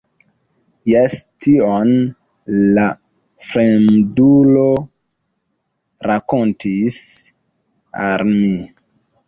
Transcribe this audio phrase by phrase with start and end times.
[0.91, 1.91] Jes, tion
[2.77, 2.87] la
[3.51, 4.65] fremdulo
[6.13, 7.01] rakontis
[8.11, 8.53] al mi.